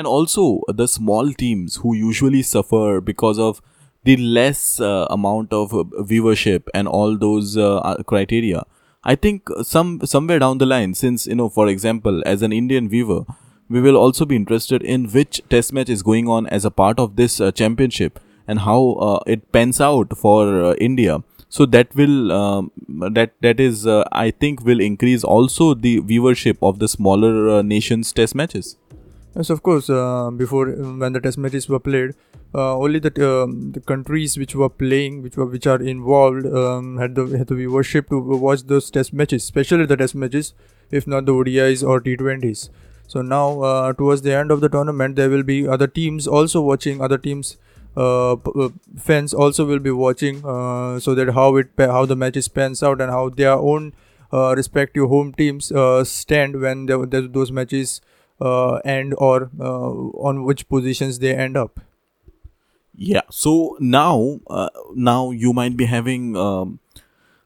and 0.00 0.06
also 0.10 0.42
the 0.80 0.84
small 0.90 1.30
teams 1.40 1.74
who 1.80 1.90
usually 1.94 2.42
suffer 2.50 3.00
because 3.08 3.40
of 3.46 3.58
the 4.08 4.14
less 4.36 4.62
amount 5.16 5.52
of 5.58 5.74
viewership 6.12 6.70
and 6.78 6.88
all 7.00 7.18
those 7.24 7.56
criteria 8.12 8.62
i 9.12 9.14
think 9.26 9.52
some 9.72 9.90
somewhere 10.12 10.40
down 10.44 10.62
the 10.62 10.68
line 10.72 10.94
since 11.02 11.26
you 11.32 11.36
know 11.40 11.48
for 11.58 11.66
example 11.74 12.22
as 12.32 12.46
an 12.48 12.56
indian 12.60 12.88
viewer 12.94 13.20
we 13.72 13.80
will 13.80 13.96
also 13.96 14.26
be 14.26 14.36
interested 14.36 14.82
in 14.82 15.08
which 15.16 15.40
test 15.48 15.72
match 15.72 15.88
is 15.88 16.02
going 16.02 16.28
on 16.28 16.46
as 16.58 16.64
a 16.64 16.70
part 16.70 16.98
of 16.98 17.16
this 17.16 17.40
uh, 17.40 17.50
championship 17.50 18.20
and 18.46 18.60
how 18.60 18.80
uh, 19.08 19.20
it 19.26 19.50
pans 19.52 19.80
out 19.80 20.16
for 20.24 20.40
uh, 20.64 20.74
india 20.88 21.22
so 21.48 21.66
that 21.76 21.94
will 22.00 22.32
um, 22.32 22.70
that 23.18 23.34
that 23.46 23.64
is 23.68 23.86
uh, 23.86 24.04
i 24.12 24.30
think 24.30 24.64
will 24.70 24.84
increase 24.88 25.24
also 25.36 25.72
the 25.86 25.94
viewership 26.12 26.68
of 26.70 26.78
the 26.84 26.88
smaller 26.96 27.34
uh, 27.56 27.62
nations 27.62 28.12
test 28.20 28.34
matches 28.44 28.76
Yes, 29.34 29.48
of 29.52 29.60
course. 29.66 29.86
Uh, 29.88 30.30
before 30.30 30.66
when 31.02 31.14
the 31.14 31.20
test 31.26 31.38
matches 31.38 31.66
were 31.66 31.78
played, 31.84 32.10
only 32.62 32.98
the 33.04 33.12
um, 33.28 33.54
the 33.76 33.80
countries 33.90 34.34
which 34.42 34.54
were 34.62 34.68
playing, 34.82 35.22
which 35.26 35.38
were 35.38 35.46
which 35.54 35.68
are 35.74 35.78
involved, 35.92 36.48
um, 36.62 36.90
had 36.98 37.14
the 37.20 37.24
had 37.42 37.46
the 37.52 37.56
viewership 37.60 38.10
to 38.10 38.20
watch 38.42 38.64
those 38.72 38.90
test 38.96 39.14
matches, 39.20 39.46
especially 39.46 39.86
the 39.92 39.96
test 40.02 40.18
matches, 40.24 40.52
if 40.90 41.08
not 41.14 41.24
the 41.30 41.32
ODIs 41.32 41.86
or 41.94 41.98
T20s. 42.10 42.68
So 43.12 43.20
now, 43.20 43.60
uh, 43.60 43.92
towards 43.92 44.22
the 44.22 44.34
end 44.34 44.50
of 44.50 44.62
the 44.62 44.70
tournament, 44.70 45.16
there 45.16 45.28
will 45.28 45.42
be 45.42 45.68
other 45.68 45.86
teams 45.86 46.26
also 46.26 46.62
watching. 46.62 47.02
Other 47.06 47.18
teams, 47.18 47.58
uh, 47.94 48.32
uh, 48.32 48.68
fans 49.08 49.34
also 49.34 49.66
will 49.66 49.80
be 49.86 49.90
watching, 49.90 50.38
uh, 50.52 50.98
so 50.98 51.14
that 51.14 51.32
how 51.34 51.56
it 51.56 51.68
how 51.76 52.06
the 52.06 52.16
matches 52.16 52.48
pans 52.48 52.82
out 52.82 53.02
and 53.02 53.10
how 53.10 53.28
their 53.28 53.52
own 53.52 53.92
uh, 54.32 54.54
respective 54.56 55.10
home 55.10 55.34
teams 55.34 55.70
stand 56.12 56.58
when 56.62 56.86
those 56.86 57.52
matches 57.52 58.00
end 58.84 59.14
or 59.18 59.50
on 60.28 60.44
which 60.44 60.66
positions 60.70 61.18
they 61.18 61.34
end 61.34 61.58
up. 61.64 61.80
Yeah. 62.94 63.28
So 63.30 63.76
now, 63.80 64.40
uh, 64.46 64.70
now 64.94 65.30
you 65.32 65.52
might 65.52 65.76
be 65.76 65.84
having 65.84 66.34
um, 66.36 66.78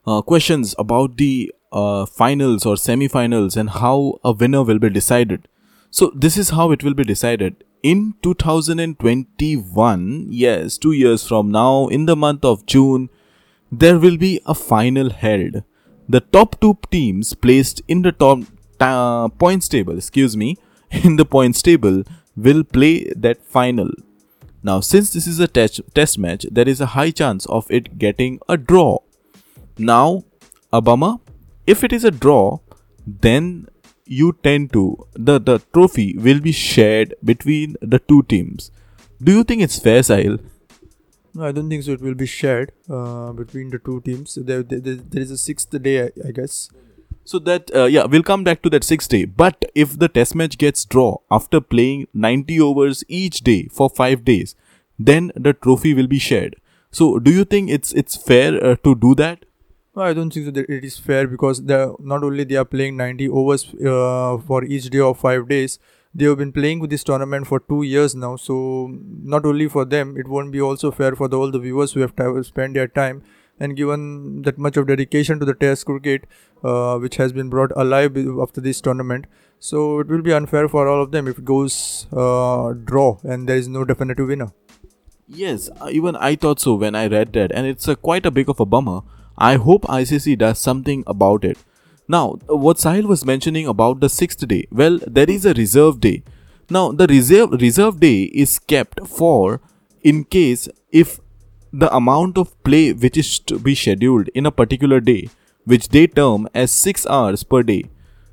uh, 0.07 0.23
questions 0.23 0.77
about 0.79 1.17
the 1.17 1.53
uh, 1.73 2.07
finals 2.07 2.65
or 2.65 2.77
semi-finals 2.77 3.57
and 3.57 3.71
how 3.71 4.21
a 4.23 4.33
winner 4.33 4.63
will 4.63 4.79
be 4.79 4.91
decided. 4.91 5.49
So 5.97 6.13
this 6.15 6.37
is 6.37 6.51
how 6.51 6.73
it 6.73 6.85
will 6.85 6.93
be 6.93 7.05
decided. 7.05 7.65
In 7.83 8.17
2021, 8.23 10.27
yes, 10.29 10.77
two 10.77 10.93
years 10.93 11.27
from 11.27 11.51
now, 11.51 11.87
in 11.87 12.05
the 12.05 12.15
month 12.15 12.45
of 12.45 12.67
June, 12.67 13.09
there 13.73 13.99
will 13.99 14.19
be 14.19 14.43
a 14.45 14.55
final 14.55 15.09
held. 15.09 15.63
The 16.07 16.21
top 16.21 16.61
two 16.61 16.77
teams 16.91 17.33
placed 17.33 17.81
in 17.89 18.03
the 18.03 18.13
top 18.13 18.41
uh, 18.79 19.29
points 19.29 19.69
table, 19.69 19.97
excuse 19.97 20.37
me, 20.37 20.59
in 20.91 21.17
the 21.17 21.25
points 21.25 21.63
table 21.63 22.03
will 22.37 22.63
play 22.63 23.11
that 23.17 23.43
final. 23.43 23.89
Now, 24.63 24.81
since 24.81 25.15
this 25.15 25.27
is 25.27 25.41
a 25.41 25.49
test, 25.49 25.81
test 25.95 26.19
match, 26.19 26.45
there 26.51 26.69
is 26.69 26.83
a 26.83 26.93
high 26.99 27.11
chance 27.11 27.47
of 27.47 27.71
it 27.71 27.99
getting 27.99 28.39
a 28.51 28.59
draw. 28.59 28.99
Now, 29.79 30.25
Obama, 30.75 31.21
if 31.67 31.83
it 31.83 31.95
is 31.95 32.05
a 32.05 32.11
draw, 32.11 32.59
then 33.07 33.69
you 34.07 34.33
tend 34.43 34.73
to 34.73 35.07
the 35.15 35.39
the 35.39 35.59
trophy 35.73 36.17
will 36.17 36.41
be 36.41 36.53
shared 36.53 37.15
between 37.25 37.77
the 37.81 37.99
two 37.99 38.23
teams. 38.23 38.71
Do 39.23 39.33
you 39.33 39.45
think 39.45 39.63
it's 39.63 39.79
fair, 39.79 40.01
Sahil? 40.01 40.39
No, 41.35 41.45
I 41.45 41.53
don't 41.53 41.69
think 41.69 41.83
so. 41.83 41.93
It 41.93 42.01
will 42.01 42.15
be 42.15 42.27
shared 42.27 42.73
uh, 42.89 43.33
between 43.33 43.71
the 43.71 43.79
two 43.79 44.01
teams. 44.01 44.37
There, 44.37 44.63
there, 44.63 44.81
there 44.81 45.23
is 45.23 45.31
a 45.31 45.37
sixth 45.37 45.71
day, 45.83 46.05
I, 46.05 46.11
I 46.29 46.31
guess. 46.31 46.71
So 47.25 47.39
that 47.41 47.75
uh, 47.75 47.85
yeah, 47.85 48.05
we'll 48.05 48.23
come 48.23 48.45
back 48.45 48.63
to 48.63 48.71
that 48.71 48.85
sixth 48.85 49.11
day. 49.11 49.25
But 49.25 49.65
if 49.75 49.99
the 49.99 50.09
test 50.09 50.35
match 50.35 50.57
gets 50.57 50.85
draw 50.85 51.19
after 51.31 51.61
playing 51.61 52.07
90 52.15 52.61
overs 52.61 53.05
each 53.09 53.41
day 53.41 53.69
for 53.71 53.91
five 53.91 54.25
days, 54.25 54.55
then 54.99 55.33
the 55.35 55.53
trophy 55.53 55.93
will 55.93 56.07
be 56.07 56.19
shared. 56.19 56.57
So 56.91 57.19
do 57.19 57.31
you 57.31 57.45
think 57.45 57.69
it's 57.69 57.93
it's 57.93 58.17
fair 58.17 58.65
uh, 58.65 58.77
to 58.85 58.95
do 58.95 59.15
that? 59.17 59.45
No, 59.97 60.03
I 60.03 60.13
don't 60.13 60.31
think 60.31 60.45
so 60.45 60.51
that 60.53 60.69
it 60.69 60.85
is 60.85 60.99
fair 60.99 61.27
because 61.27 61.63
they 61.65 61.77
not 61.99 62.23
only 62.23 62.45
they 62.45 62.57
are 62.57 62.67
playing 62.67 62.99
90 62.99 63.31
overs 63.31 63.75
uh, 63.77 64.37
for 64.47 64.63
each 64.65 64.91
day 64.91 65.01
of 65.01 65.19
five 65.19 65.49
days. 65.49 65.79
They 66.15 66.27
have 66.27 66.37
been 66.37 66.53
playing 66.53 66.81
with 66.81 66.91
this 66.91 67.03
tournament 67.03 67.47
for 67.47 67.61
two 67.61 67.83
years 67.83 68.15
now. 68.15 68.37
So 68.37 68.95
not 69.23 69.47
only 69.47 69.69
for 69.69 69.87
them, 69.87 70.19
it 70.19 70.29
won't 70.29 70.53
be 70.53 70.61
also 70.61 70.91
fair 70.91 71.17
for 71.17 71.29
the, 71.29 71.39
all 71.39 71.51
the 71.51 71.59
viewers 71.59 71.93
who 71.93 72.01
have 72.01 72.15
to 72.17 72.45
spend 72.45 72.77
their 72.77 72.89
time 72.89 73.23
and 73.59 73.75
given 73.75 74.43
that 74.43 74.59
much 74.59 74.77
of 74.77 74.87
dedication 74.87 75.41
to 75.41 75.47
the 75.47 75.55
test 75.55 75.87
cricket 75.87 76.27
uh, 76.63 76.99
which 76.99 77.17
has 77.17 77.33
been 77.33 77.49
brought 77.49 77.73
alive 77.75 78.17
after 78.43 78.61
this 78.61 78.83
tournament 78.83 79.27
so 79.59 80.01
it 80.01 80.09
will 80.09 80.21
be 80.21 80.33
unfair 80.33 80.69
for 80.69 80.87
all 80.87 81.03
of 81.03 81.11
them 81.11 81.27
if 81.27 81.39
it 81.39 81.45
goes 81.47 82.07
uh, 82.13 82.75
draw 82.85 83.17
and 83.25 83.49
there 83.49 83.57
is 83.57 83.67
no 83.67 83.83
definitive 83.83 84.29
winner 84.29 84.53
yes 85.27 85.71
uh, 85.81 85.89
even 85.91 86.15
i 86.17 86.37
thought 86.37 86.61
so 86.61 86.75
when 86.75 86.95
i 86.95 87.07
read 87.07 87.33
that 87.33 87.51
and 87.53 87.67
it's 87.67 87.89
a 87.89 87.97
quite 87.97 88.27
a 88.27 88.31
big 88.31 88.51
of 88.51 88.61
a 88.61 88.67
bummer 88.67 89.01
i 89.38 89.56
hope 89.56 89.90
icc 90.00 90.38
does 90.38 90.60
something 90.60 91.04
about 91.16 91.50
it 91.52 91.66
now 92.10 92.26
what 92.68 92.86
sahil 92.86 93.10
was 93.16 93.26
mentioning 93.26 93.68
about 93.74 94.00
the 94.06 94.14
sixth 94.20 94.48
day 94.54 94.62
well 94.72 95.00
there 95.20 95.30
is 95.30 95.46
a 95.46 95.54
reserve 95.54 96.00
day 96.00 96.16
now 96.70 96.86
the 96.92 97.08
reserve 97.08 97.60
reserve 97.62 98.00
day 98.00 98.18
is 98.46 98.58
kept 98.60 99.06
for 99.18 99.60
in 100.04 100.24
case 100.24 100.68
if 100.92 101.20
the 101.74 101.94
amount 101.96 102.38
of 102.38 102.52
play 102.64 102.92
which 102.92 103.18
is 103.18 103.40
to 103.40 103.58
be 103.58 103.74
scheduled 103.76 104.28
in 104.30 104.46
a 104.46 104.52
particular 104.52 105.00
day, 105.00 105.30
which 105.66 105.90
they 105.90 106.08
term 106.08 106.48
as 106.54 106.72
6 106.72 107.06
hours 107.08 107.44
per 107.44 107.64
day. 107.64 107.86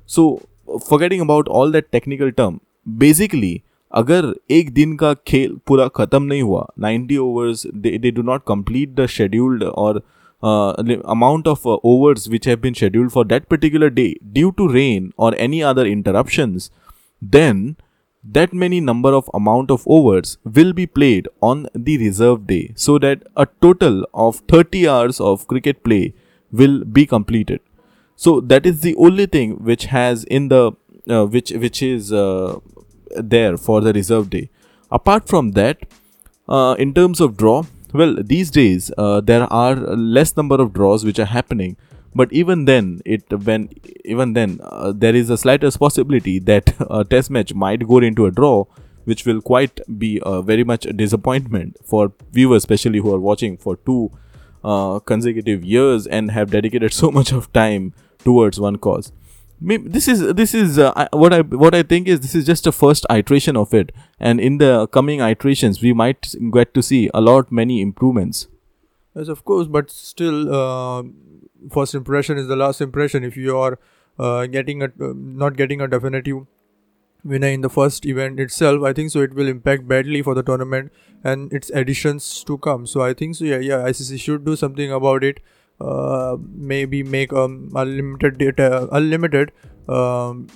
So, 0.05 0.41
forgetting 0.87 1.21
about 1.21 1.47
all 1.47 1.71
that 1.71 1.91
technical 1.91 2.31
term, 2.31 2.59
basically, 2.97 3.63
अगर 3.95 4.33
एक 4.51 4.69
दिन 4.73 4.95
का 4.97 5.13
खेल 5.27 5.55
पूरा 5.67 5.87
ख़त्म 5.87 6.23
नहीं 6.23 6.41
हुआ 6.41 6.65
90 6.79 7.17
overs 7.17 7.65
they 7.75 8.11
do 8.11 8.21
not 8.21 8.41
complete 8.47 8.89
the 8.95 9.05
scheduled 9.13 9.63
और 9.63 10.01
amount 10.44 11.46
of 11.46 11.66
uh, 11.66 11.78
overs 11.82 12.28
which 12.28 12.44
have 12.44 12.60
been 12.60 12.74
scheduled 12.74 13.12
for 13.12 13.24
that 13.24 13.48
particular 13.48 13.90
day 13.90 14.14
due 14.32 14.52
to 14.52 14.68
rain 14.68 15.12
or 15.16 15.34
any 15.36 15.62
other 15.62 15.86
interruptions 15.86 16.70
then 17.20 17.76
that 18.24 18.52
many 18.54 18.80
number 18.80 19.12
of 19.12 19.28
amount 19.34 19.70
of 19.70 19.82
overs 19.86 20.38
will 20.44 20.72
be 20.72 20.86
played 20.86 21.28
on 21.42 21.66
the 21.74 21.98
reserve 21.98 22.46
day 22.46 22.72
so 22.74 22.98
that 22.98 23.22
a 23.36 23.46
total 23.60 24.06
of 24.14 24.36
30 24.48 24.88
hours 24.88 25.20
of 25.20 25.46
cricket 25.46 25.84
play 25.84 26.14
will 26.50 26.84
be 26.84 27.04
completed. 27.06 27.60
So 28.16 28.40
that 28.40 28.64
is 28.64 28.80
the 28.80 28.94
only 28.96 29.26
thing 29.26 29.62
which 29.62 29.86
has 29.86 30.24
in 30.24 30.48
the 30.48 30.72
uh, 31.08 31.26
which 31.26 31.50
which 31.50 31.82
is 31.82 32.12
uh, 32.12 32.60
there 33.16 33.56
for 33.58 33.80
the 33.82 33.92
reserve 33.92 34.30
day. 34.30 34.48
Apart 34.90 35.28
from 35.28 35.50
that 35.52 35.78
uh, 36.48 36.76
in 36.78 36.94
terms 36.94 37.20
of 37.20 37.36
draw 37.36 37.64
well 37.94 38.14
these 38.22 38.50
days 38.50 38.90
uh, 38.98 39.20
there 39.20 39.50
are 39.52 39.74
less 40.18 40.36
number 40.36 40.60
of 40.60 40.72
draws 40.72 41.04
which 41.04 41.18
are 41.18 41.30
happening 41.34 41.76
but 42.14 42.32
even 42.32 42.64
then 42.64 43.00
it 43.04 43.22
when 43.44 43.68
even 44.04 44.32
then 44.34 44.58
uh, 44.62 44.92
there 44.94 45.14
is 45.14 45.30
a 45.30 45.38
slightest 45.38 45.78
possibility 45.78 46.38
that 46.38 46.74
a 46.90 47.04
test 47.04 47.30
match 47.30 47.54
might 47.54 47.86
go 47.86 47.98
into 47.98 48.26
a 48.26 48.30
draw 48.30 48.64
which 49.04 49.24
will 49.26 49.40
quite 49.40 49.80
be 49.98 50.20
very 50.50 50.64
much 50.64 50.86
a 50.86 50.92
disappointment 50.92 51.76
for 51.84 52.12
viewers 52.32 52.62
especially 52.64 52.98
who 52.98 53.14
are 53.14 53.20
watching 53.20 53.56
for 53.56 53.76
two 53.76 54.10
uh, 54.64 54.98
consecutive 55.00 55.62
years 55.62 56.06
and 56.06 56.30
have 56.30 56.50
dedicated 56.50 56.92
so 57.02 57.10
much 57.10 57.32
of 57.32 57.52
time 57.52 57.92
towards 58.24 58.58
one 58.58 58.76
cause 58.76 59.12
this 59.60 60.08
is 60.08 60.34
this 60.34 60.54
is 60.54 60.78
uh, 60.78 61.08
what 61.12 61.32
I 61.32 61.40
what 61.40 61.74
I 61.74 61.82
think 61.82 62.08
is 62.08 62.20
this 62.20 62.34
is 62.34 62.44
just 62.46 62.66
a 62.66 62.72
first 62.72 63.06
iteration 63.10 63.56
of 63.56 63.72
it, 63.72 63.92
and 64.18 64.40
in 64.40 64.58
the 64.58 64.86
coming 64.88 65.20
iterations 65.20 65.80
we 65.80 65.92
might 65.92 66.34
get 66.52 66.74
to 66.74 66.82
see 66.82 67.10
a 67.14 67.20
lot 67.20 67.50
many 67.50 67.80
improvements. 67.80 68.48
Yes, 69.14 69.28
of 69.28 69.44
course, 69.44 69.68
but 69.68 69.90
still, 69.90 70.52
uh, 70.52 71.02
first 71.70 71.94
impression 71.94 72.36
is 72.36 72.48
the 72.48 72.56
last 72.56 72.80
impression. 72.80 73.22
If 73.22 73.36
you 73.36 73.56
are 73.56 73.78
uh, 74.18 74.46
getting 74.46 74.82
a 74.82 74.86
uh, 74.86 75.12
not 75.14 75.56
getting 75.56 75.80
a 75.80 75.88
definitive 75.88 76.46
winner 77.24 77.48
in 77.48 77.62
the 77.62 77.70
first 77.70 78.04
event 78.04 78.38
itself 78.38 78.82
i 78.82 78.92
think 78.92 79.10
so 79.10 79.20
it 79.20 79.34
will 79.34 79.48
impact 79.48 79.88
badly 79.88 80.20
for 80.20 80.34
the 80.34 80.42
tournament 80.42 80.92
and 81.24 81.50
its 81.54 81.70
additions 81.70 82.44
to 82.44 82.58
come. 82.58 82.86
So 82.86 83.00
i 83.00 83.14
think 83.14 83.34
so 83.34 83.46
yeah 83.46 83.58
yeah 83.58 83.78
icc 83.88 84.20
should 84.20 84.44
do 84.44 84.56
something 84.56 84.92
about 84.92 85.24
it 85.24 85.40
uh, 85.80 86.36
maybe 86.72 87.02
make 87.02 87.32
um 87.32 87.70
unlimited 87.74 88.38
data 88.38 88.88
unlimited 88.92 89.52
um, 89.88 90.46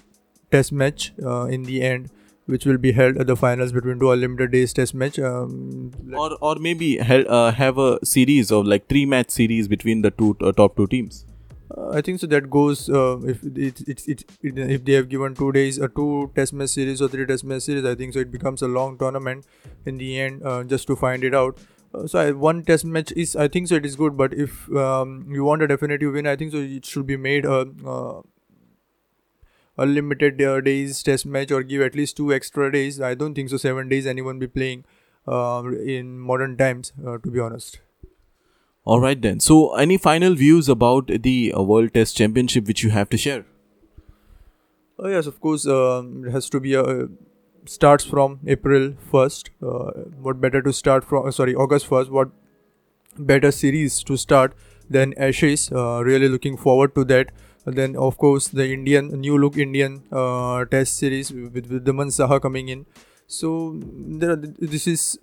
test 0.50 0.72
match 0.72 1.12
uh, 1.24 1.44
in 1.44 1.64
the 1.64 1.82
end 1.82 2.10
which 2.48 2.64
will 2.64 2.78
be 2.78 2.92
held 2.92 3.18
at 3.18 3.26
the 3.26 3.36
finals 3.36 3.72
between 3.72 3.98
two 4.00 4.10
unlimited 4.10 4.50
days 4.50 4.72
test 4.72 4.94
match. 4.94 5.18
Um, 5.18 5.92
or 6.16 6.30
or 6.40 6.54
maybe 6.66 6.98
uh, 7.00 7.52
have 7.52 7.78
a 7.78 8.04
series 8.04 8.50
of 8.50 8.66
like 8.66 8.88
three 8.88 9.04
match 9.06 9.30
series 9.30 9.68
between 9.68 10.02
the 10.02 10.10
two 10.10 10.36
uh, 10.40 10.52
top 10.52 10.76
two 10.76 10.86
teams. 10.86 11.26
Uh, 11.76 11.90
I 11.90 12.00
think 12.00 12.20
so. 12.20 12.26
That 12.26 12.48
goes 12.48 12.88
uh, 12.88 13.18
if 13.32 13.42
it, 13.44 13.80
it, 13.86 14.08
it, 14.08 14.24
it, 14.40 14.58
if 14.76 14.84
they 14.84 14.94
have 14.94 15.10
given 15.10 15.34
two 15.34 15.52
days, 15.52 15.78
a 15.78 15.84
uh, 15.84 15.88
two 15.94 16.30
test 16.34 16.54
match 16.54 16.70
series 16.70 17.02
or 17.02 17.08
three 17.08 17.26
test 17.26 17.44
match 17.44 17.62
series. 17.62 17.84
I 17.84 17.94
think 17.94 18.14
so. 18.14 18.20
It 18.20 18.32
becomes 18.32 18.62
a 18.62 18.68
long 18.68 18.96
tournament 18.96 19.44
in 19.84 19.98
the 19.98 20.18
end, 20.18 20.42
uh, 20.42 20.64
just 20.64 20.86
to 20.86 20.96
find 20.96 21.22
it 21.24 21.34
out. 21.34 21.58
Uh, 21.94 22.06
so 22.06 22.18
I, 22.18 22.30
one 22.32 22.64
test 22.64 22.84
match 22.84 23.12
is 23.12 23.34
I 23.34 23.48
think 23.48 23.68
so. 23.68 23.76
It 23.76 23.86
is 23.86 23.96
good, 23.96 24.16
but 24.16 24.34
if 24.34 24.70
um, 24.74 25.26
you 25.30 25.44
want 25.44 25.62
a 25.62 25.66
definitive 25.66 26.12
win, 26.12 26.26
I 26.26 26.36
think 26.36 26.52
so. 26.52 26.58
It 26.58 26.84
should 26.84 27.06
be 27.06 27.16
made 27.16 27.44
a 27.44 28.22
unlimited 29.78 30.42
uh, 30.42 30.60
days 30.60 31.02
test 31.02 31.24
match 31.24 31.52
or 31.52 31.62
give 31.62 31.80
at 31.80 31.94
least 31.94 32.16
two 32.16 32.32
extra 32.32 32.70
days. 32.70 33.00
I 33.00 33.14
don't 33.14 33.34
think 33.34 33.48
so. 33.48 33.56
Seven 33.56 33.88
days 33.88 34.06
anyone 34.06 34.38
be 34.38 34.48
playing 34.48 34.84
uh, 35.26 35.62
in 35.84 36.18
modern 36.18 36.56
times, 36.56 36.92
uh, 37.06 37.18
to 37.18 37.30
be 37.30 37.40
honest. 37.40 37.80
All 38.84 39.00
right 39.00 39.20
then. 39.20 39.40
So, 39.40 39.74
any 39.74 39.98
final 39.98 40.34
views 40.34 40.68
about 40.68 41.08
the 41.22 41.52
uh, 41.56 41.62
World 41.62 41.94
Test 41.94 42.16
Championship 42.16 42.66
which 42.66 42.82
you 42.82 42.90
have 42.90 43.08
to 43.10 43.18
share? 43.18 43.44
Oh 44.98 45.08
yes, 45.08 45.26
of 45.26 45.40
course. 45.40 45.66
Um, 45.66 46.24
it 46.26 46.32
has 46.32 46.48
to 46.50 46.60
be 46.60 46.74
a 46.74 46.82
uh, 46.82 47.06
starts 47.68 48.04
from 48.04 48.40
April 48.46 48.94
first. 49.10 49.50
Uh, 49.62 49.90
what 50.28 50.40
better 50.40 50.62
to 50.62 50.72
start 50.72 51.04
from? 51.04 51.30
sorry, 51.32 51.54
August 51.54 51.86
first. 51.86 52.10
What 52.10 52.30
better 53.18 53.50
series 53.50 54.02
to 54.04 54.16
start 54.16 54.54
than 54.88 55.14
Ashes? 55.18 55.70
really 55.72 56.28
looking 56.28 56.56
forward 56.56 56.94
to 56.94 57.04
that 57.04 57.32
then 57.76 57.96
of 57.96 58.18
course 58.18 58.48
the 58.48 58.70
Indian 58.72 59.08
new 59.20 59.38
look 59.38 59.56
Indian 59.56 60.02
uh, 60.12 60.64
Test 60.64 60.96
series 60.96 61.32
with 61.32 61.70
with 61.70 61.84
Daman 61.84 62.08
Saha 62.08 62.40
coming 62.40 62.68
in. 62.68 62.86
So 63.26 63.78
there 63.82 64.30
are, 64.32 64.36
this 64.36 64.86
is 64.86 65.18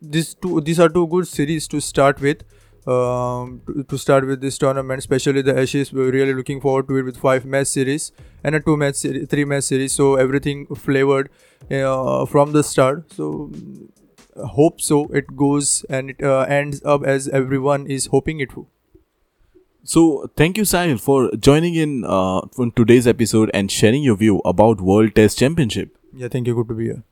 this 0.00 0.34
two 0.34 0.60
these 0.60 0.80
are 0.80 0.88
two 0.88 1.06
good 1.06 1.28
series 1.28 1.68
to 1.68 1.80
start 1.80 2.20
with. 2.20 2.44
Um, 2.86 3.62
to, 3.66 3.82
to, 3.82 3.98
start 3.98 4.26
with 4.26 4.40
this 4.40 4.58
tournament, 4.58 4.98
especially 4.98 5.42
the 5.42 5.58
Ashes, 5.58 5.92
we're 5.92 6.12
really 6.12 6.32
looking 6.32 6.60
forward 6.60 6.86
to 6.86 6.98
it 6.98 7.02
with 7.02 7.16
five 7.16 7.44
match 7.44 7.66
series 7.66 8.12
and 8.44 8.54
a 8.54 8.60
two 8.60 8.76
match 8.76 8.94
series, 8.94 9.26
three 9.28 9.44
match 9.44 9.64
series. 9.64 9.92
So 9.92 10.14
everything 10.14 10.66
flavored 10.66 11.28
uh, 11.68 12.26
from 12.26 12.52
the 12.52 12.62
start. 12.62 13.12
So 13.12 13.50
hope 14.44 14.80
so 14.80 15.06
it 15.06 15.36
goes 15.36 15.84
and 15.88 16.10
it 16.10 16.22
uh, 16.22 16.42
ends 16.42 16.80
up 16.84 17.04
as 17.04 17.28
everyone 17.28 17.86
is 17.86 18.06
hoping 18.06 18.40
it 18.40 18.50
to. 18.50 18.66
So, 19.82 20.28
thank 20.36 20.58
you, 20.58 20.64
Sahil, 20.64 20.98
for 20.98 21.30
joining 21.38 21.76
in 21.76 22.04
uh, 22.04 22.40
today's 22.74 23.06
episode 23.06 23.52
and 23.54 23.70
sharing 23.70 24.02
your 24.02 24.16
view 24.16 24.40
about 24.44 24.80
World 24.80 25.14
Test 25.14 25.38
Championship. 25.38 25.96
Yeah, 26.12 26.26
thank 26.26 26.48
you. 26.48 26.56
Good 26.56 26.68
to 26.68 26.74
be 26.74 26.84
here. 26.86 27.04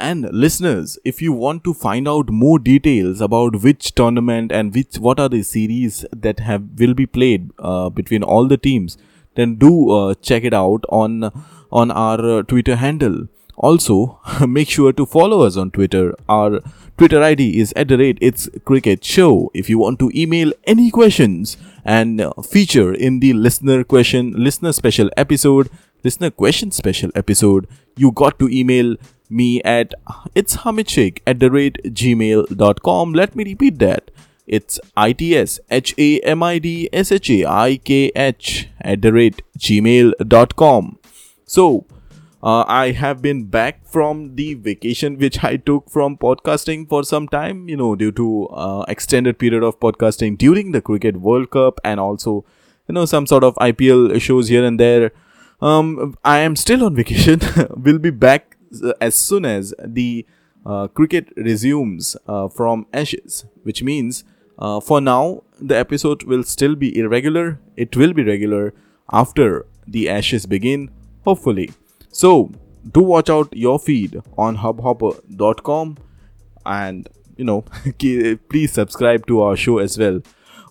And 0.00 0.28
listeners, 0.32 0.98
if 1.04 1.20
you 1.20 1.32
want 1.32 1.62
to 1.64 1.74
find 1.74 2.08
out 2.08 2.30
more 2.30 2.58
details 2.58 3.20
about 3.20 3.62
which 3.62 3.94
tournament 3.94 4.50
and 4.50 4.74
which 4.74 4.96
what 4.96 5.20
are 5.20 5.28
the 5.28 5.42
series 5.42 6.06
that 6.12 6.40
have 6.40 6.62
will 6.78 6.94
be 6.94 7.06
played 7.06 7.50
uh, 7.58 7.90
between 7.90 8.22
all 8.22 8.48
the 8.48 8.56
teams, 8.56 8.96
then 9.34 9.56
do 9.56 9.90
uh, 9.90 10.14
check 10.14 10.42
it 10.44 10.54
out 10.54 10.84
on 10.88 11.30
on 11.70 11.90
our 11.90 12.38
uh, 12.38 12.42
Twitter 12.42 12.76
handle. 12.76 13.28
Also, 13.56 14.18
make 14.48 14.70
sure 14.70 14.90
to 14.92 15.04
follow 15.04 15.42
us 15.42 15.58
on 15.58 15.70
Twitter. 15.70 16.14
Our 16.28 16.60
Twitter 16.96 17.22
ID 17.22 17.60
is 17.60 17.74
at 17.76 17.88
the 17.88 17.98
rate 17.98 18.16
it's 18.22 18.48
cricket 18.64 19.04
show. 19.04 19.50
If 19.52 19.68
you 19.68 19.78
want 19.78 19.98
to 19.98 20.10
email 20.14 20.52
any 20.64 20.90
questions 20.90 21.56
and 21.84 22.22
uh, 22.22 22.32
feature 22.42 22.92
in 22.94 23.20
the 23.20 23.34
listener 23.34 23.84
question, 23.84 24.32
listener 24.32 24.72
special 24.72 25.10
episode, 25.18 25.68
listener 26.04 26.30
question 26.30 26.70
special 26.70 27.10
episode, 27.14 27.68
you 27.96 28.12
got 28.12 28.38
to 28.38 28.48
email 28.48 28.96
me 29.30 29.62
at 29.62 29.94
it's 30.34 30.56
at 30.56 31.40
the 31.40 31.50
rate 31.50 31.78
gmail.com. 31.84 33.12
Let 33.12 33.36
me 33.36 33.44
repeat 33.44 33.78
that. 33.78 34.10
It's 34.46 34.80
its 34.96 35.60
h 35.70 35.94
a 35.96 36.18
m 36.20 36.42
i 36.42 36.58
d 36.58 36.88
s 36.92 37.12
h 37.12 37.30
a 37.30 37.44
i 37.44 37.76
k 37.76 38.10
h 38.16 38.68
at 38.80 39.00
the 39.02 39.12
rate 39.12 39.42
gmail.com. 39.58 40.98
So 41.46 41.86
uh, 42.42 42.64
I 42.66 42.92
have 42.92 43.22
been 43.22 43.44
back 43.44 43.86
from 43.86 44.34
the 44.34 44.54
vacation 44.54 45.18
which 45.18 45.44
I 45.44 45.56
took 45.56 45.90
from 45.90 46.16
podcasting 46.16 46.88
for 46.88 47.04
some 47.04 47.28
time, 47.28 47.68
you 47.68 47.76
know, 47.76 47.94
due 47.94 48.12
to 48.12 48.46
uh, 48.46 48.84
extended 48.88 49.38
period 49.38 49.62
of 49.62 49.78
podcasting 49.78 50.38
during 50.38 50.72
the 50.72 50.80
Cricket 50.80 51.18
World 51.18 51.50
Cup 51.50 51.80
and 51.84 52.00
also, 52.00 52.44
you 52.88 52.94
know, 52.94 53.04
some 53.04 53.26
sort 53.26 53.44
of 53.44 53.54
IPL 53.56 54.20
shows 54.20 54.48
here 54.48 54.64
and 54.64 54.80
there. 54.80 55.12
Um, 55.60 56.16
I 56.24 56.38
am 56.38 56.56
still 56.56 56.84
on 56.84 56.94
vacation. 56.94 57.40
we'll 57.76 57.98
be 57.98 58.10
back 58.10 58.56
as 59.00 59.14
soon 59.14 59.44
as 59.44 59.74
the 59.84 60.26
uh, 60.64 60.88
cricket 60.88 61.32
resumes 61.36 62.16
uh, 62.26 62.48
from 62.48 62.86
Ashes, 62.92 63.44
which 63.62 63.82
means 63.82 64.24
uh, 64.58 64.80
for 64.80 65.00
now 65.00 65.42
the 65.60 65.76
episode 65.76 66.24
will 66.24 66.42
still 66.42 66.74
be 66.74 66.96
irregular. 66.98 67.60
It 67.76 67.96
will 67.96 68.12
be 68.12 68.22
regular 68.22 68.74
after 69.12 69.66
the 69.86 70.08
Ashes 70.08 70.46
begin, 70.46 70.90
hopefully. 71.24 71.70
So 72.10 72.52
do 72.92 73.00
watch 73.00 73.30
out 73.30 73.56
your 73.56 73.78
feed 73.78 74.20
on 74.36 74.58
hubhopper.com 74.58 75.98
and 76.66 77.08
you 77.36 77.44
know 77.44 77.64
please 78.48 78.72
subscribe 78.72 79.26
to 79.26 79.40
our 79.42 79.56
show 79.56 79.78
as 79.78 79.98
well. 79.98 80.20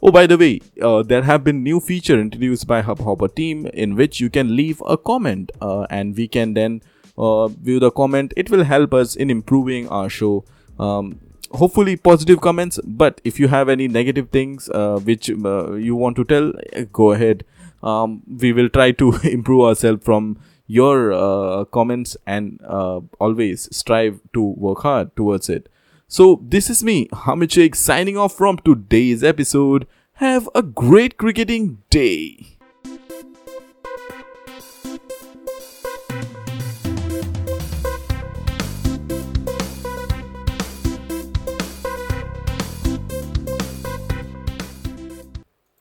Oh, 0.01 0.11
by 0.11 0.27
the 0.27 0.37
way, 0.37 0.61
uh, 0.81 1.03
there 1.03 1.23
have 1.23 1.43
been 1.43 1.61
new 1.61 1.81
feature 1.81 2.17
introduced 2.17 2.65
by 2.67 2.81
Hubhopper 2.81 3.35
team 3.35 3.65
in 3.73 3.95
which 3.95 4.21
you 4.21 4.29
can 4.29 4.55
leave 4.55 4.81
a 4.87 4.97
comment 4.97 5.51
uh, 5.59 5.87
and 5.89 6.15
we 6.15 6.25
can 6.25 6.53
then 6.53 6.81
view 7.19 7.79
the 7.79 7.91
comment. 7.91 8.33
It 8.37 8.49
will 8.49 8.63
help 8.63 8.93
us 8.93 9.15
in 9.15 9.29
improving 9.29 9.87
our 9.89 10.09
show. 10.09 10.45
Um, 10.79 11.19
hopefully 11.51 11.95
positive 11.95 12.41
comments, 12.41 12.79
but 12.83 13.21
if 13.23 13.39
you 13.39 13.47
have 13.47 13.69
any 13.69 13.87
negative 13.87 14.29
things 14.29 14.69
uh, 14.69 14.99
which 15.03 15.29
uh, 15.29 15.73
you 15.73 15.95
want 15.95 16.15
to 16.17 16.23
tell, 16.23 16.53
go 16.91 17.11
ahead. 17.11 17.43
Um, 17.81 18.23
we 18.27 18.53
will 18.53 18.69
try 18.69 18.91
to 18.91 19.13
improve 19.23 19.61
ourselves 19.61 20.03
from 20.03 20.39
your 20.67 21.11
uh, 21.11 21.65
comments 21.65 22.15
and 22.27 22.59
uh, 22.67 23.01
always 23.19 23.67
strive 23.75 24.19
to 24.33 24.41
work 24.43 24.79
hard 24.79 25.15
towards 25.15 25.49
it. 25.49 25.67
So, 26.07 26.41
this 26.43 26.69
is 26.69 26.83
me, 26.83 27.07
Hamid 27.13 27.51
Shaikh, 27.51 27.75
signing 27.75 28.17
off 28.17 28.33
from 28.33 28.57
today's 28.57 29.23
episode. 29.23 29.87
Have 30.13 30.49
a 30.55 30.63
great 30.63 31.17
cricketing 31.17 31.83
day. 31.89 32.58